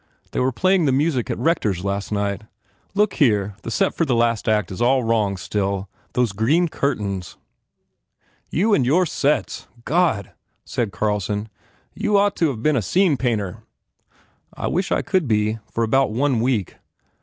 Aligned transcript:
They 0.31 0.39
were 0.39 0.51
playing 0.51 0.85
the 0.85 0.91
music 0.91 1.29
at 1.29 1.37
Rector 1.37 1.69
s 1.69 1.83
last 1.83 2.11
night. 2.11 2.41
Look 2.95 3.13
here, 3.21 3.53
the 3.61 3.69
set 3.69 3.93
for 3.93 4.03
the 4.03 4.15
last 4.15 4.49
act 4.49 4.71
s 4.71 4.81
all 4.81 5.03
wrong, 5.03 5.37
still. 5.37 5.87
Those 6.13 6.31
green 6.31 6.69
curtains" 6.69 7.25
6s 7.27 7.29
THE 7.29 7.29
FAIR 7.29 8.09
REWARDS 8.09 8.47
"You 8.49 8.73
and 8.73 8.85
your 8.87 9.05
sets! 9.05 9.67
God," 9.85 10.31
said 10.65 10.91
Carlson, 10.91 11.49
"you 11.93 12.13
d 12.13 12.17
ought 12.17 12.35
to 12.37 12.51
ve 12.55 12.61
been 12.63 12.75
a 12.75 12.81
scene 12.81 13.15
painter!" 13.15 13.61
"I 14.57 14.65
wish 14.65 14.91
I 14.91 15.03
could 15.03 15.27
be, 15.27 15.59
for 15.71 15.83
about 15.83 16.09
one 16.11 16.39
week!" 16.39 16.77